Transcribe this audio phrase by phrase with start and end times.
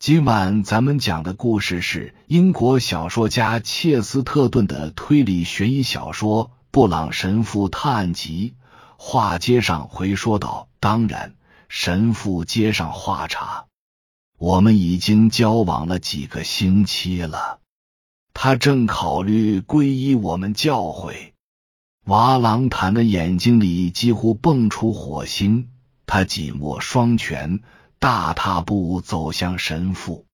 [0.00, 8.54] 今晚咱们讲的故事是英国小说家切斯特顿的推理悬疑小说《布朗神父探案集》。
[8.96, 11.34] 话接上回说道：“当然，
[11.68, 13.66] 神父接上话茬。
[14.38, 17.58] 我们已经交往了几个星期了，
[18.32, 21.34] 他正考虑皈依我们教会。”
[22.08, 25.68] 瓦朗坦的眼睛里几乎蹦出火星，
[26.06, 27.60] 他紧握双拳。
[28.00, 30.24] 大踏步走向神父。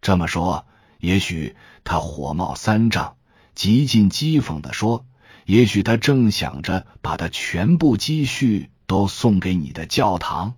[0.00, 0.66] 这么说，
[0.98, 1.54] 也许
[1.84, 3.18] 他火冒三丈，
[3.54, 5.04] 极尽讥讽的说
[5.44, 10.54] ：“也许他正想着把他全部积蓄都送给你的教堂。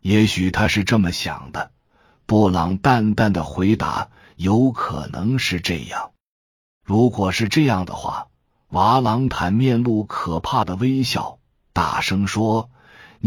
[0.00, 1.72] 也许他是这么想的。”
[2.24, 6.12] 布朗淡淡的回答：“有可能是这样。
[6.82, 8.28] 如果是这样的话，
[8.68, 11.38] 瓦朗坦面露可怕的微笑，
[11.74, 12.70] 大声说。”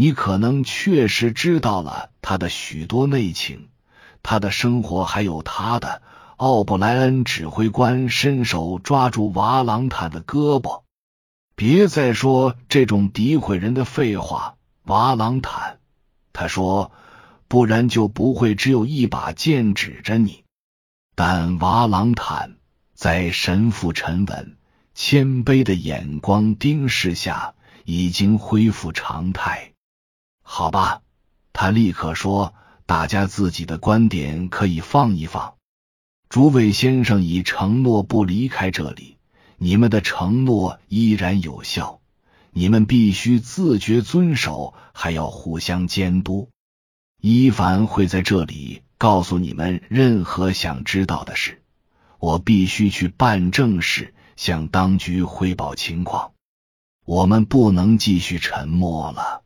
[0.00, 3.68] 你可能确实知道了他的许多内情，
[4.22, 6.00] 他的生活还有他的。
[6.38, 10.84] 奥布莱恩指挥官伸手抓住瓦朗坦的胳膊，
[11.54, 15.80] 别再说这种诋毁人的废话，瓦朗坦。
[16.32, 16.92] 他说，
[17.46, 20.44] 不然就不会只有一把剑指着你。
[21.14, 22.56] 但瓦朗坦
[22.94, 24.56] 在神父沉稳、
[24.94, 27.52] 谦卑的眼光盯视下，
[27.84, 29.69] 已经恢复常态。
[30.52, 31.02] 好吧，
[31.52, 35.54] 他立刻说：“大家自己的观点可以放一放。
[36.28, 39.16] 诸位先生已承诺不离开这里，
[39.58, 42.00] 你们的承诺依然有效。
[42.50, 46.50] 你们必须自觉遵守，还要互相监督。
[47.22, 51.62] 伊凡会在这里告诉你们任何想知道的事。
[52.18, 56.32] 我必须去办正事，向当局汇报情况。
[57.06, 59.44] 我们不能继续沉默了。”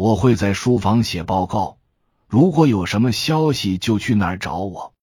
[0.00, 1.76] 我会在书房写报告，
[2.26, 4.94] 如果有什么消息就去那儿找我。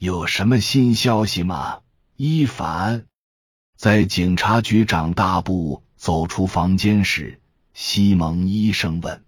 [0.00, 1.82] 有什么新消息吗？
[2.16, 3.06] 伊凡
[3.76, 7.40] 在警察局长大步走出房间时，
[7.72, 9.22] 西蒙医生问：“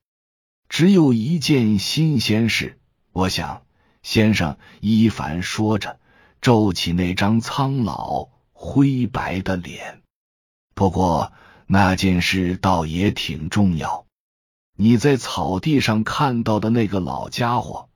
[0.68, 2.80] 只有一件新鲜事，
[3.12, 3.62] 我想，
[4.02, 6.00] 先生。”伊凡说着，
[6.40, 10.02] 皱起那张苍老灰白的脸。
[10.74, 11.32] 不过
[11.68, 14.07] 那件事倒也挺重要。
[14.80, 17.88] 你在草地上看到的那个老家伙，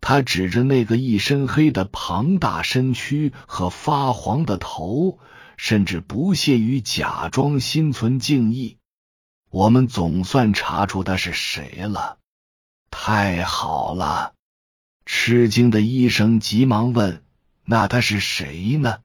[0.00, 5.18] 他指着那个一身黑的庞大身躯和发黄的头，
[5.58, 8.78] 甚至不屑于假装心存敬意。
[9.50, 12.16] 我们总算查出他是谁了，
[12.90, 14.32] 太好了！
[15.04, 17.22] 吃惊的医生急忙问
[17.66, 19.00] ：“那他是谁呢？”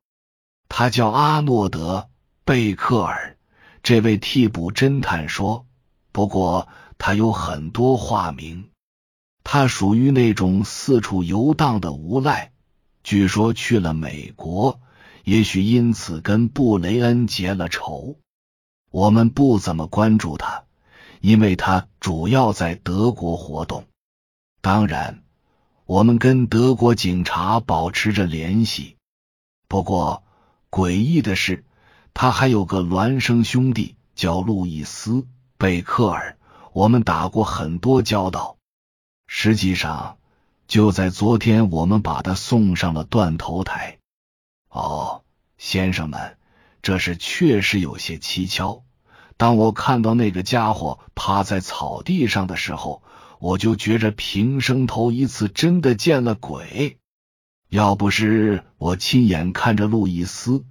[0.69, 2.07] 他叫阿诺德·
[2.45, 3.35] 贝克尔。
[3.83, 5.66] 这位替补侦探说
[6.13, 8.69] ：“不过。”他有很多化名，
[9.44, 12.52] 他属于那种四处游荡的无赖，
[13.03, 14.80] 据说去了美国，
[15.24, 18.18] 也许因此跟布雷恩结了仇。
[18.90, 20.63] 我们不怎么关注他，
[21.22, 23.85] 因为他主要在德国活动。
[24.62, 25.24] 当然，
[25.85, 28.96] 我们跟德国警察保持着联系。
[29.68, 30.24] 不过，
[30.72, 31.66] 诡异的是，
[32.14, 35.12] 他还有个孪生兄弟，叫路易斯·
[35.58, 36.36] 贝克尔。
[36.77, 38.57] 我们打过很多交道，
[39.25, 40.19] 实际上
[40.67, 43.97] 就在昨天，我们把他送上了断头台。
[44.69, 45.23] 哦，
[45.57, 46.37] 先生们，
[46.83, 48.83] 这事确实有些蹊跷。
[49.37, 53.01] 当我看到那个家伙趴在草地上的时候，
[53.39, 56.99] 我就觉着平生头一次真的见了鬼。
[57.69, 60.59] 要不是我亲眼看着路易斯·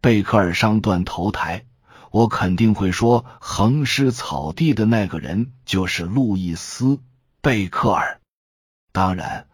[0.00, 1.66] 贝克尔上断头台。
[2.12, 6.84] 我肯定会说，横尸草地的那个人就是路易斯·
[7.40, 8.20] 贝克尔。
[8.92, 9.46] 当然，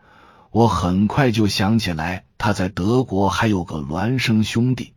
[0.51, 4.95] 我很快就想起来他在德国还有个孪生兄弟，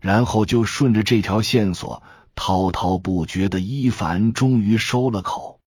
[0.00, 2.04] 然后就顺着这条线索
[2.36, 3.58] 滔滔不绝的。
[3.58, 5.58] 伊凡终于收了口，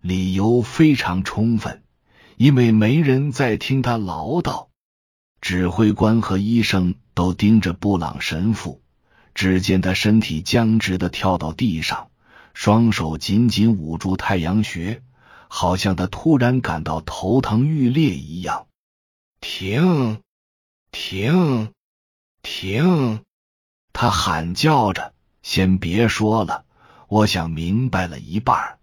[0.00, 1.82] 理由非常充分，
[2.38, 4.68] 因为没人再听他唠叨。
[5.42, 8.81] 指挥官和医生都盯着布朗神父。
[9.34, 12.10] 只见他身体僵直的跳到地上，
[12.54, 15.02] 双手紧紧捂住太阳穴，
[15.48, 18.66] 好像他突然感到头疼欲裂一样。
[19.40, 20.20] 停！
[20.90, 21.72] 停！
[22.42, 23.20] 停！
[23.92, 26.64] 他喊叫着：“先别说了，
[27.08, 28.78] 我想明白了一半。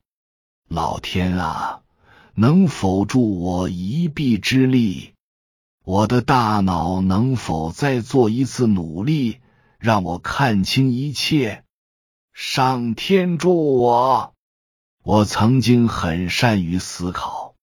[0.68, 1.81] 老天啊，
[2.34, 5.13] 能否助我一臂之力？
[5.84, 9.40] 我的大脑能否再做一次努力？”
[9.80, 11.64] 让我看清一切，
[12.34, 14.34] 上天助我！
[15.04, 17.56] 我曾经很善于思考，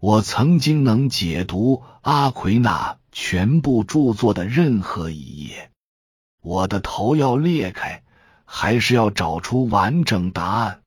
[0.00, 5.70] 我曾经能解读阿奎那全部著作的任何一页。
[6.42, 8.02] 我的头要裂开，
[8.44, 10.82] 还是要找出完整答案？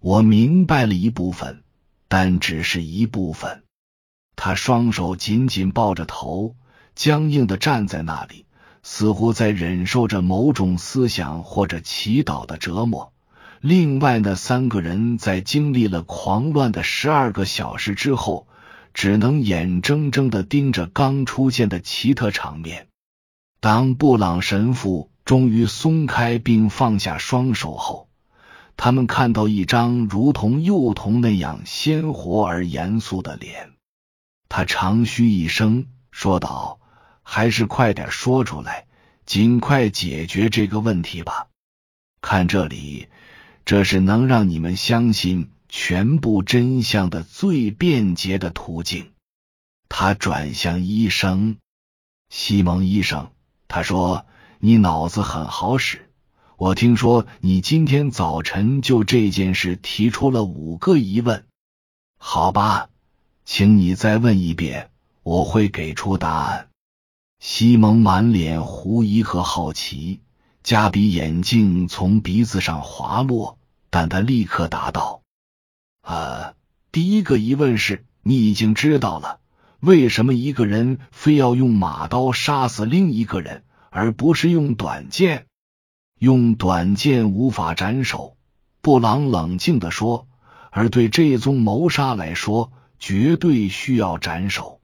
[0.00, 1.62] 我明白了一部分，
[2.08, 3.62] 但只是一部分。
[4.34, 6.56] 他双手紧紧抱着头，
[6.96, 8.46] 僵硬的站在那里，
[8.82, 13.12] 似乎在忍受着某种思想或者祈祷的折磨。
[13.60, 18.48] 另外那三个人在经历了狂乱的十二个小时之后，
[18.92, 22.88] 只能眼睁睁的盯着刚出现的奇特场面。
[23.60, 28.08] 当布朗神父终于松开并放下双手后，
[28.76, 33.70] 他们看到一张如同幼童那样鲜活而严肃的脸。
[34.48, 36.80] 他长吁一声，说道
[37.22, 38.86] ：“还是快点说出来，
[39.26, 41.48] 尽快解决这个问题吧。
[42.20, 43.08] 看这里。”
[43.64, 49.12] 这是能让你们相信全部真相的最便捷的途径。
[49.88, 51.58] 他转向医生
[52.28, 53.30] 西蒙医生，
[53.68, 54.26] 他说
[54.58, 56.10] ：“你脑子很好使。
[56.56, 61.46] 我听说你今天早晨就这件事提出了五个疑问。
[62.18, 62.88] 好吧，
[63.44, 64.90] 请你再问一遍，
[65.22, 66.68] 我会给出答案。”
[67.44, 70.20] 西蒙满脸狐疑和好奇。
[70.62, 73.58] 加比眼镜从鼻子上滑落，
[73.90, 75.22] 但他立刻答道
[76.06, 76.54] ：“啊，
[76.92, 79.40] 第一个疑问是，你已经知道了，
[79.80, 85.46] 为什么一个人非要用马刀杀死另一个人，而不是用短剑？
[86.20, 88.36] 用短剑无法斩首。”
[88.82, 90.28] 布朗冷静的说
[90.70, 94.80] ，“而对这宗谋杀来说，绝对需要斩首。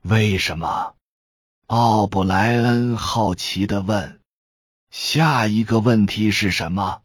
[0.00, 0.94] 为什么？”
[1.74, 4.20] 奥布莱恩好奇的问。
[4.90, 7.00] 下一个问题是什么？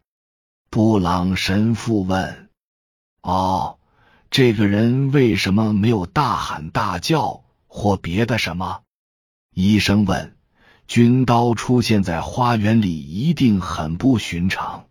[0.68, 2.50] 布朗神父问。
[3.22, 3.78] 哦，
[4.30, 8.82] 这个人为什么没有大喊大叫或别的什么？
[9.54, 10.36] 医生问。
[10.86, 14.84] 军刀出现在花园里一定很不寻常。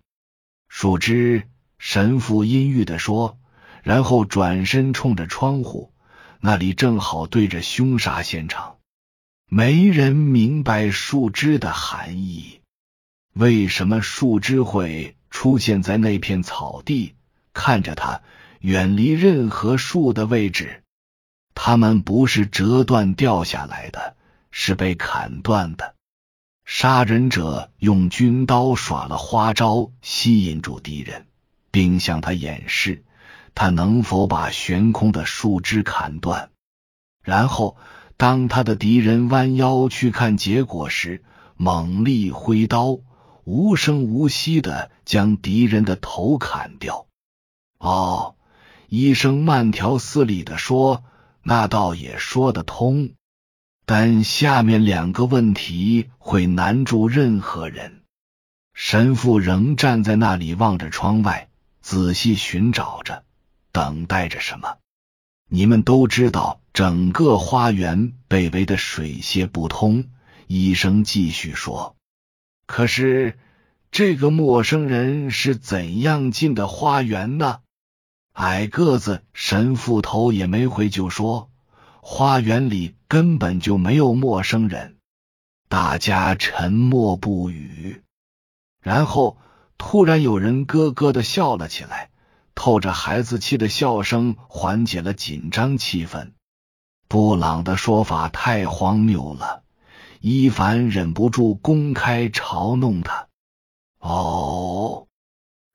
[0.68, 1.48] 树枝，
[1.78, 3.38] 神父阴郁的说，
[3.84, 5.94] 然后转身冲着窗户，
[6.40, 8.77] 那里正好对着凶杀现场。
[9.50, 12.60] 没人明白树枝的含义。
[13.34, 17.16] 为什么树枝会出现在那片草地？
[17.54, 18.22] 看着它，
[18.60, 20.84] 远离任何树的位置。
[21.56, 24.18] 它们不是折断掉下来的，
[24.52, 25.96] 是被砍断的。
[26.66, 31.26] 杀人者用军刀耍了花招，吸引住敌人，
[31.72, 33.06] 并向他演示
[33.56, 36.52] 他能否把悬空的树枝砍断。
[37.24, 37.78] 然后，
[38.18, 41.24] 当他的敌人弯腰去看结果时，
[41.56, 43.00] 猛力挥刀。
[43.50, 47.08] 无声无息的将敌人的头砍掉。
[47.78, 48.36] 哦，
[48.90, 51.06] 医生慢条斯理的说
[51.44, 53.12] ：“那倒也说得通，
[53.86, 58.02] 但下面两个问题会难住任何人。”
[58.76, 61.48] 神父仍站在那里望着窗外，
[61.82, 63.24] 仔细寻找着，
[63.72, 64.76] 等待着什么。
[65.50, 70.06] 你们都知道，整个花园被围得水泄不通。
[70.48, 71.96] 医生继续说。
[72.66, 73.38] 可是，
[73.92, 77.60] 这个陌生人是怎样进的花园呢？
[78.34, 81.50] 矮个子神父头也没回就说
[82.02, 84.98] ：“花园里根本就没有陌生人。”
[85.70, 88.04] 大家沉默不语。
[88.82, 89.38] 然后
[89.78, 92.10] 突然有人咯咯的笑了起来，
[92.58, 96.32] 透着孩子气的笑声缓解了紧张气氛。
[97.08, 99.64] 布朗的说法太荒谬了。
[100.22, 103.28] 伊凡忍不住公开嘲弄他。
[104.00, 105.06] 哦，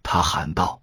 [0.03, 0.83] 他喊道：“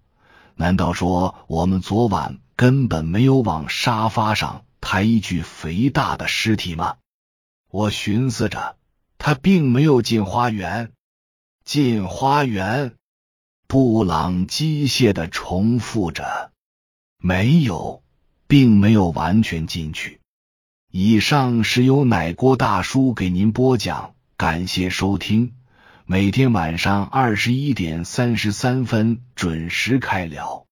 [0.56, 6.96] 难道说我们昨晚根本没有往沙发上抬一具肥大的尸体吗？”
[7.70, 8.76] 我寻思着，
[9.18, 10.92] 他并没有进花园。
[11.62, 12.96] 进花园，
[13.70, 16.50] 布朗机械的重复着
[17.22, 18.02] ：“没有，
[18.48, 20.18] 并没有完全进去。”
[20.90, 25.52] 以上是由奶锅大叔给您播讲，感谢收听。
[26.04, 30.66] 每天晚上二十一点三十三分准时开聊。